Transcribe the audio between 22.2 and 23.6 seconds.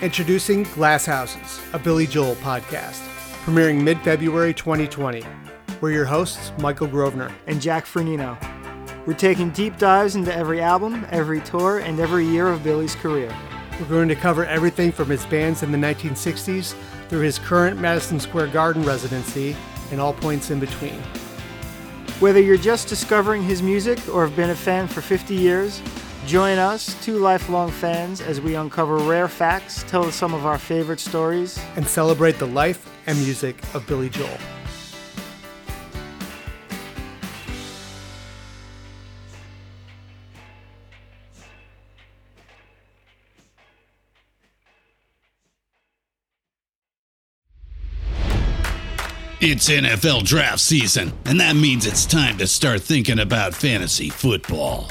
Whether you're just discovering